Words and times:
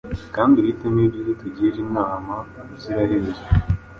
Kandi 0.35 0.55
uhitemo 0.61 0.99
ibyiza 1.05 1.29
utugire 1.35 1.77
inama 1.85 2.33
ubuziraherezo 2.59 3.43